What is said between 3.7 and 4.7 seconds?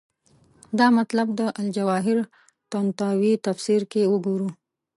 کې وګورو.